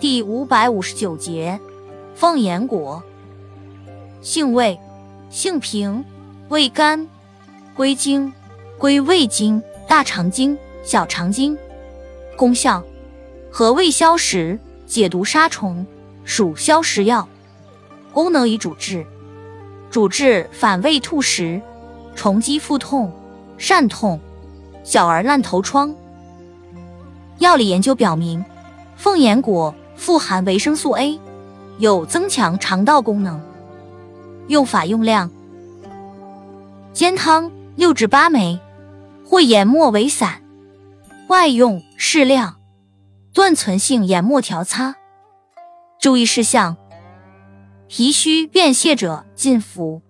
[0.00, 1.60] 第五百五十九节，
[2.14, 3.02] 凤眼果，
[4.22, 4.80] 性味，
[5.28, 6.02] 性平，
[6.48, 7.06] 味甘，
[7.76, 8.32] 归经，
[8.78, 11.54] 归胃经、大肠经、小肠经。
[12.34, 12.82] 功效，
[13.52, 15.86] 和胃消食，解毒杀虫，
[16.24, 17.28] 属消食药。
[18.10, 19.04] 功能与主治，
[19.90, 21.60] 主治反胃吐食、
[22.16, 23.12] 虫积腹痛、
[23.58, 24.18] 疝痛、
[24.82, 25.94] 小儿烂头疮。
[27.36, 28.42] 药理研究表明，
[28.96, 31.20] 凤眼果富含维生素 A，
[31.76, 33.38] 有增强肠道功能。
[34.48, 35.30] 用法用量：
[36.94, 38.58] 煎汤六至八枚，
[39.28, 40.40] 或研末为散。
[41.28, 42.56] 外用适量，
[43.34, 44.96] 断存性研末调擦。
[46.00, 46.78] 注意事项：
[47.86, 50.00] 脾虚便泻者禁服。